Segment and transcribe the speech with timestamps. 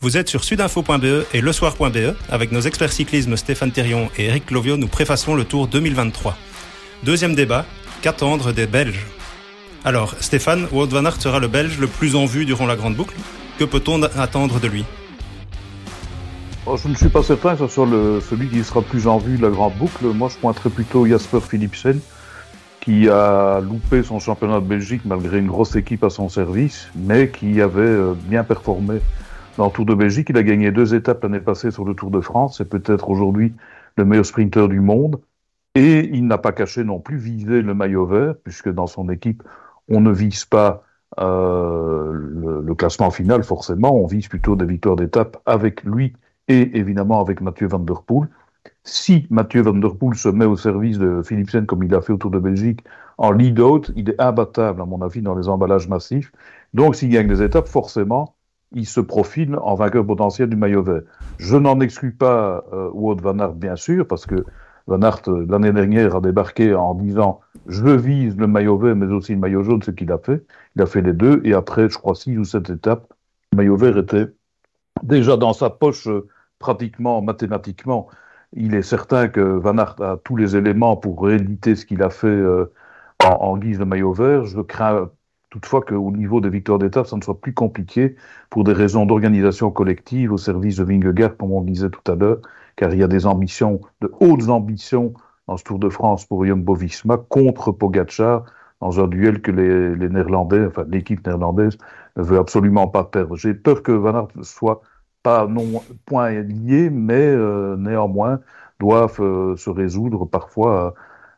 [0.00, 2.14] Vous êtes sur sudinfo.be et lesoir.be.
[2.30, 6.36] Avec nos experts cyclisme Stéphane Thérion et Eric Clovio, nous préfaçons le Tour 2023.
[7.02, 7.66] Deuxième débat,
[8.00, 9.04] qu'attendre des Belges?
[9.84, 12.94] Alors, Stéphane, Wout van Aert sera le Belge le plus en vue durant la grande
[12.94, 13.16] boucle.
[13.58, 14.84] Que peut-on attendre de lui?
[16.64, 19.18] Oh, Je ne suis pas certain que ce soit le, celui qui sera plus en
[19.18, 20.04] vue de la grande boucle.
[20.14, 21.98] Moi, je pointerais plutôt Jasper Philipsen,
[22.80, 27.30] qui a loupé son championnat de Belgique malgré une grosse équipe à son service, mais
[27.30, 29.00] qui avait euh, bien performé
[29.58, 30.30] dans le Tour de Belgique.
[30.30, 32.58] Il a gagné deux étapes l'année passée sur le Tour de France.
[32.58, 33.52] C'est peut-être aujourd'hui
[33.96, 35.20] le meilleur sprinter du monde.
[35.74, 39.42] Et il n'a pas caché non plus viser le maillot vert, puisque dans son équipe,
[39.88, 40.84] on ne vise pas
[41.20, 43.94] euh, le, le, classement final, forcément.
[43.94, 46.14] On vise plutôt des victoires d'étape avec lui
[46.46, 48.28] et évidemment avec Mathieu Van Der Poel.
[48.84, 52.12] Si Mathieu Van Der Poel se met au service de Philipsen comme il a fait
[52.12, 52.84] au Tour de Belgique
[53.18, 56.30] en lead-out, il est imbattable, à mon avis, dans les emballages massifs.
[56.74, 58.36] Donc, s'il gagne des étapes, forcément,
[58.72, 61.02] il se profile en vainqueur potentiel du maillot vert.
[61.38, 64.44] Je n'en exclus pas euh, Wout Van Aert, bien sûr, parce que
[64.86, 69.06] Van Aert, euh, l'année dernière, a débarqué en disant je vise le maillot vert, mais
[69.06, 70.44] aussi le maillot jaune, ce qu'il a fait.
[70.76, 73.12] Il a fait les deux, et après, je crois, six ou sept étapes,
[73.52, 74.28] le maillot vert était
[75.02, 78.08] déjà dans sa poche euh, pratiquement mathématiquement.
[78.54, 82.10] Il est certain que Van Aert a tous les éléments pour rééditer ce qu'il a
[82.10, 82.72] fait euh,
[83.22, 84.46] en, en, guise de maillot vert.
[84.46, 85.10] Je crains
[85.50, 88.16] toutefois qu'au niveau des victoires d'étape, ça ne soit plus compliqué
[88.50, 92.38] pour des raisons d'organisation collective au service de Vingegaard, comme on disait tout à l'heure,
[92.76, 95.14] car il y a des ambitions, de hautes ambitions
[95.46, 98.44] dans ce Tour de France pour Jumbo-Visma contre Pogacar
[98.80, 101.76] dans un duel que les, les Néerlandais, enfin l'équipe néerlandaise,
[102.16, 103.36] ne veut absolument pas perdre.
[103.36, 104.82] J'ai peur que Van Aert soit
[105.22, 108.40] pas non point lié, mais euh, néanmoins
[108.78, 110.94] doivent euh, se résoudre parfois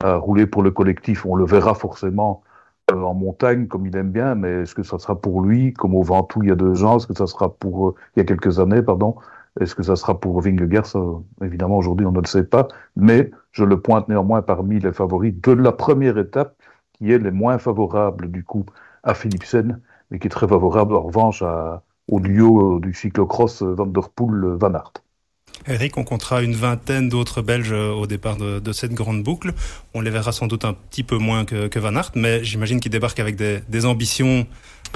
[0.00, 1.26] à, à, rouler pour le collectif.
[1.26, 2.43] On le verra forcément
[2.90, 5.94] euh, en montagne comme il aime bien, mais est-ce que ça sera pour lui, comme
[5.94, 8.22] au Ventoux il y a deux ans, est-ce que ça sera pour euh, il y
[8.22, 9.16] a quelques années, pardon,
[9.60, 10.86] est-ce que ça sera pour Vingegaard?
[11.42, 15.34] Évidemment, aujourd'hui, on ne le sait pas, mais je le pointe néanmoins parmi les favoris
[15.40, 16.56] de la première étape,
[16.92, 18.66] qui est les moins favorables du coup
[19.02, 19.80] à Philipsen,
[20.10, 24.74] mais qui est très favorable en revanche à, au duo du cyclocross Van Der Poel-Van
[24.74, 25.03] Aert.
[25.66, 29.52] Eric, on comptera une vingtaine d'autres Belges au départ de, cette grande boucle.
[29.94, 32.92] On les verra sans doute un petit peu moins que, Van Aert, mais j'imagine qu'ils
[32.92, 34.46] débarquent avec des ambitions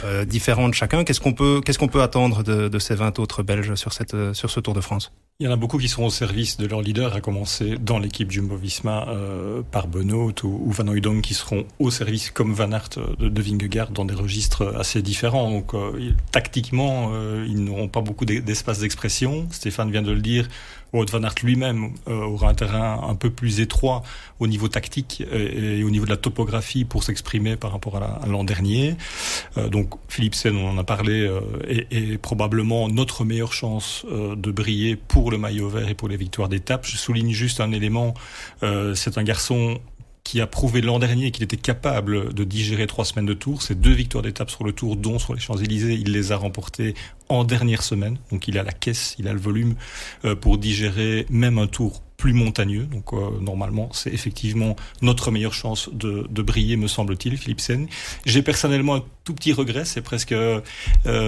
[0.05, 1.05] euh, différentes chacun.
[1.05, 4.75] Qu'est-ce qu'on peut, attendre de, de, ces 20 autres Belges sur, cette, sur ce Tour
[4.75, 5.13] de France?
[5.41, 8.01] Il y en a beaucoup qui seront au service de leur leader, à commencer dans
[8.01, 12.89] l'équipe Jumbo-Visma euh, par Benoît ou, Van Hooydonk, qui seront au service comme Van Aert
[13.21, 15.49] de, de Vingegaard dans des registres assez différents.
[15.49, 19.47] Donc euh, tactiquement, euh, ils n'auront pas beaucoup d'espace d'expression.
[19.53, 20.49] Stéphane vient de le dire.
[20.93, 24.03] Wout van Aert lui-même euh, aura un terrain un peu plus étroit
[24.41, 28.27] au niveau tactique et, et au niveau de la topographie pour s'exprimer par rapport à
[28.27, 28.97] l'an dernier.
[29.59, 34.51] Euh, donc Philipsen, on en a parlé, euh, est, est, probablement notre meilleure chance de
[34.51, 36.87] briller pour le maillot vert et pour les victoires d'étape.
[36.87, 38.15] Je souligne juste un élément,
[38.95, 39.79] c'est un garçon
[40.29, 43.63] qui a prouvé l'an dernier qu'il était capable de digérer trois semaines de tour.
[43.63, 46.93] Ces deux victoires d'étape sur le tour, dont sur les Champs-Élysées, il les a remportées
[47.31, 48.19] en dernière semaine.
[48.31, 49.75] Donc il a la caisse, il a le volume
[50.27, 52.85] euh, pour digérer même un tour plus montagneux.
[52.85, 57.87] Donc euh, normalement, c'est effectivement notre meilleure chance de, de briller, me semble-t-il, Philipsen.
[58.27, 60.61] J'ai personnellement un tout petit regret, c'est presque, euh,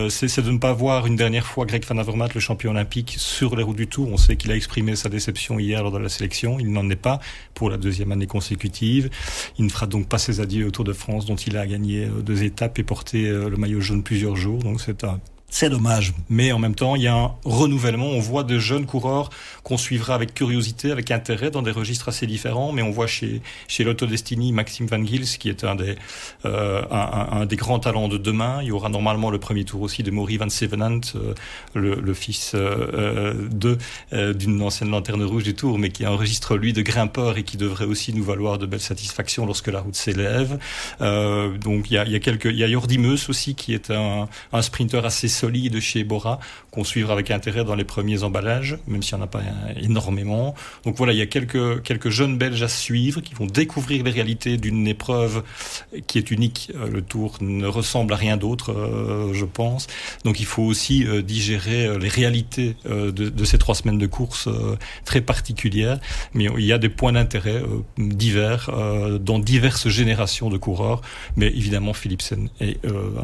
[0.08, 3.54] c'est de ne pas voir une dernière fois Greg Van Avermaet, le champion olympique, sur
[3.54, 4.08] les routes du Tour.
[4.12, 6.58] On sait qu'il a exprimé sa déception hier lors de la sélection.
[6.58, 7.20] Il n'en est pas
[7.54, 9.10] pour la deuxième année consécutive.
[9.58, 12.06] Il ne fera donc pas ses adieux au Tour de France, dont il a gagné
[12.06, 14.60] euh, deux étapes et porté euh, le maillot jaune plusieurs jours.
[14.64, 15.20] Donc c'est un
[15.50, 18.06] c'est dommage, mais en même temps, il y a un renouvellement.
[18.06, 19.31] On voit de jeunes coureurs
[19.62, 22.72] qu'on suivra avec curiosité, avec intérêt, dans des registres assez différents.
[22.72, 25.97] Mais on voit chez chez Lotto Destiny Maxime Van Gils, qui est un des
[26.44, 28.61] euh, un, un, des grands talents de demain.
[28.62, 31.34] Il y aura normalement le premier tour aussi de Maury Van Sevenant, euh,
[31.75, 33.77] le, le, fils euh, de
[34.12, 37.56] euh, d'une ancienne lanterne rouge du Tour, mais qui enregistre lui de grimpeur et qui
[37.56, 40.59] devrait aussi nous valoir de belles satisfactions lorsque la route s'élève.
[41.00, 42.21] Euh, donc il y a, il y a
[42.71, 42.78] y a
[43.28, 44.61] aussi, qui est un, un
[45.05, 46.38] assez solide chez Bora,
[46.70, 49.42] qu'on suivra avec intérêt dans les premiers emballages, même s'il n'y en a pas
[49.81, 50.54] énormément.
[50.84, 54.10] Donc voilà, il y a quelques, quelques jeunes Belges à suivre qui vont découvrir les
[54.10, 55.42] réalités d'une épreuve
[56.06, 56.72] qui est unique.
[56.75, 59.87] Euh, le Tour ne ressemble à rien d'autre, euh, je pense.
[60.25, 64.48] Donc il faut aussi euh, digérer les réalités de, ces trois semaines de course
[65.04, 65.98] très particulières.
[66.34, 67.62] Mais il y a des points d'intérêt
[67.98, 68.70] divers
[69.20, 71.00] dans diverses générations de coureurs.
[71.36, 72.78] Mais évidemment, Philipsen est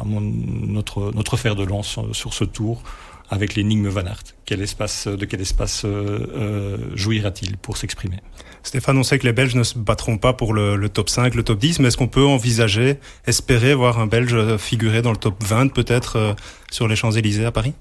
[0.05, 2.83] mon, notre, notre fer de lance sur ce tour
[3.29, 4.23] avec l'énigme Van Aert.
[4.45, 8.17] Quel espace, de quel espace euh, euh, jouira-t-il pour s'exprimer?
[8.63, 11.35] Stéphane, on sait que les Belges ne se battront pas pour le, le top 5,
[11.35, 15.17] le top 10, mais est-ce qu'on peut envisager, espérer voir un Belge figurer dans le
[15.17, 16.33] top 20 peut-être euh,
[16.71, 17.73] sur les Champs-Élysées à Paris?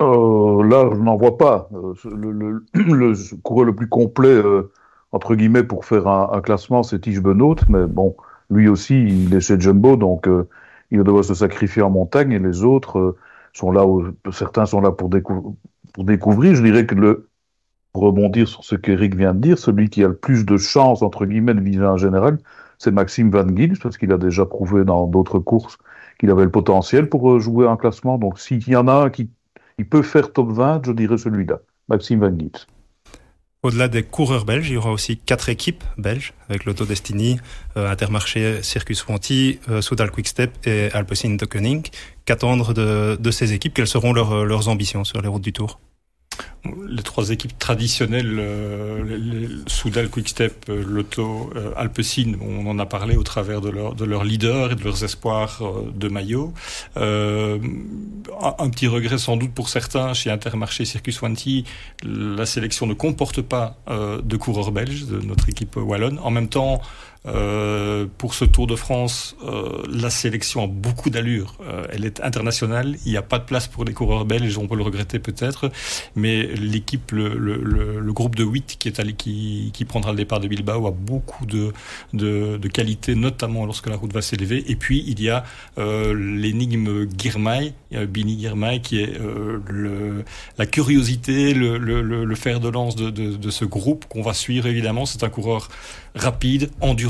[0.00, 1.68] Euh, Là, je n'en vois pas.
[1.72, 4.70] Le, le, le, coureur le plus complet, euh,
[5.12, 8.16] entre guillemets, pour faire un, un classement, c'est Tige Benoît, mais bon,
[8.50, 10.26] lui aussi, il est chez Jumbo, donc
[10.92, 13.16] euh, il doit se sacrifier en montagne, et les autres euh,
[13.52, 15.56] sont là, où, certains sont là pour, décou
[15.94, 16.54] pour découvrir.
[16.54, 17.28] Je dirais que le,
[17.92, 21.02] pour rebondir sur ce qu'Eric vient de dire, celui qui a le plus de chances,
[21.02, 22.38] entre guillemets, de viser un général,
[22.78, 25.78] c'est Maxime Van Gils, parce qu'il a déjà prouvé dans d'autres courses
[26.18, 28.18] qu'il avait le potentiel pour euh, jouer un classement.
[28.18, 29.30] Donc s'il y en a un qui
[29.90, 32.66] peut faire top 20, je dirais celui-là, Maxime Van Gils.
[33.64, 37.40] Au-delà des coureurs belges, il y aura aussi quatre équipes belges, avec l'Auto Destiny,
[37.76, 41.90] euh, Intermarché, Circus Fronti, euh, Soudal Quickstep et Alpecin de Koenig.
[42.24, 43.74] Qu'attendre de, ces équipes?
[43.74, 45.80] Quelles seront leurs ambitions sur les routes du Tour?
[46.88, 51.72] Les trois équipes traditionnelles, euh, Soudal, Quickstep, euh, Lotto, euh,
[52.40, 55.60] on en a parlé au travers de, leur, de leurs leaders et de leurs espoirs
[55.62, 56.52] euh, de maillot.
[56.96, 57.58] Un,
[58.58, 61.64] un, petit regret sans doute pour certains chez Intermarché Circus Wanty,
[62.04, 66.18] la sélection ne comporte pas de coureurs belges de notre équipe wallonne.
[66.22, 66.80] En même temps,
[67.26, 71.56] euh, pour ce Tour de France, euh, la sélection a beaucoup d'allure.
[71.60, 72.96] Euh, elle est internationale.
[73.04, 74.56] Il n'y a pas de place pour les coureurs belges.
[74.58, 75.70] On peut le regretter peut-être,
[76.14, 80.16] mais l'équipe, le, le, le, groupe de 8 qui est allé, qui, qui prendra le
[80.16, 81.72] départ de Bilbao a beaucoup de,
[82.12, 84.70] de, de qualité, notamment lorsque la route va s'élever.
[84.70, 85.44] Et puis il y a
[85.78, 89.18] euh, l'énigme Girmay, Bini Girmay, qui est
[90.58, 95.06] la curiosité, le, fer de lance de, de, de ce groupe qu'on va suivre évidemment.
[95.06, 95.68] C'est un coureur
[96.14, 97.07] rapide, endurant,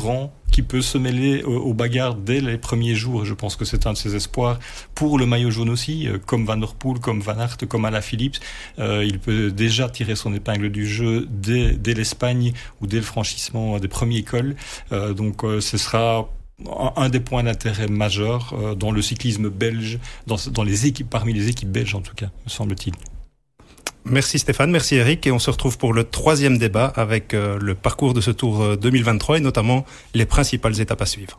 [0.51, 3.25] qui peut se mêler aux, bagarres dès les premiers jours.
[3.25, 4.59] Je pense que c'est un de ses espoirs
[4.95, 8.01] pour le maillot jaune aussi, euh, comme Van Der Poel, comme Van Aert, comme Ala
[8.01, 8.39] Phillips.
[8.79, 13.79] Euh, il peut déjà tirer son épingle du jeu dès, l'Espagne ou dès le franchissement
[13.79, 14.57] des premiers cols.
[14.93, 16.29] Euh, donc euh, ce sera
[16.97, 21.71] un des points d'intérêt majeurs dans le cyclisme belge, dans les équipes, parmi les équipes
[21.71, 22.95] belges en tout cas, me semble-t-il.
[24.11, 27.75] Merci Stéphane, merci Eric et on se retrouve pour le troisième débat avec euh, le
[27.75, 29.85] parcours de ce tour 2023 euh, et notamment
[30.15, 31.39] les principales étapes à suivre.